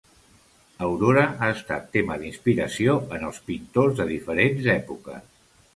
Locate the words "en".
3.19-3.29